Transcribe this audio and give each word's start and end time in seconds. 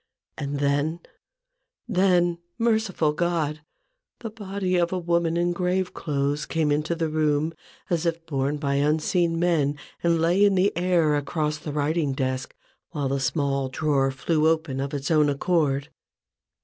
And 0.35 0.57
then— 0.57 0.99
then, 1.87 2.39
merciful 2.57 3.13
God! 3.13 3.61
the 4.21 4.31
body 4.31 4.75
of 4.75 4.91
a 4.91 4.97
woman 4.97 5.37
in 5.37 5.51
grave 5.53 5.93
clothes 5.93 6.47
came 6.47 6.71
into 6.71 6.95
the 6.95 7.07
room, 7.07 7.53
as 7.87 8.07
if 8.07 8.25
borne 8.25 8.57
by 8.57 8.77
unseen 8.77 9.37
men, 9.37 9.77
and 10.01 10.19
lay 10.19 10.43
in 10.43 10.55
the 10.55 10.75
air 10.75 11.15
across 11.15 11.59
the 11.59 11.71
writing 11.71 12.13
desk, 12.13 12.55
while 12.89 13.09
the 13.09 13.19
small 13.19 13.69
drawer 13.69 14.09
flew 14.09 14.47
open 14.47 14.77
96 14.77 14.79
A 14.79 14.79
BOOK 14.79 14.79
OF 14.79 14.79
BARGAINS. 14.79 14.85
of 14.85 14.93
its 14.95 15.11
own 15.11 15.29
accord. 15.29 15.89